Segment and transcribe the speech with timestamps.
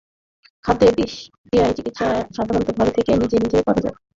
[0.65, 3.95] খাদ্যে বিষক্রিয়ার চিকিৎসা সাধারণত ঘরে থেকে নিজে নিজেই করা যায়।